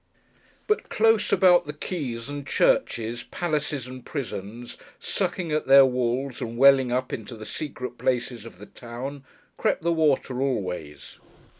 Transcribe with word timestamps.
But 0.65 0.89
close 0.89 1.31
about 1.31 1.67
the 1.67 1.73
quays 1.73 2.27
and 2.27 2.47
churches, 2.47 3.21
palaces 3.29 3.85
and 3.85 4.03
prisons 4.03 4.75
sucking 4.99 5.51
at 5.51 5.67
their 5.67 5.85
walls, 5.85 6.41
and 6.41 6.57
welling 6.57 6.91
up 6.91 7.13
into 7.13 7.35
the 7.37 7.45
secret 7.45 7.99
places 7.99 8.43
of 8.43 8.57
the 8.57 8.65
town: 8.65 9.23
crept 9.57 9.83
the 9.83 9.93
water 9.93 10.41
always. 10.41 11.19